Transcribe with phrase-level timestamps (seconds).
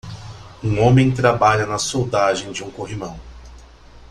[0.63, 3.19] Um homem trabalha na soldagem de um corrimão.